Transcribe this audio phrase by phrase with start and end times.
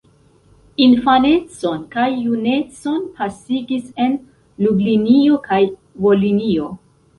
[0.85, 4.17] Infanecon kaj junecon pasigis en
[4.67, 5.63] Lublinio kaj
[6.09, 6.75] Volinio.